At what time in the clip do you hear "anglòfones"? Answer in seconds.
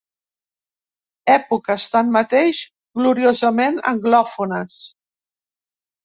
3.91-4.79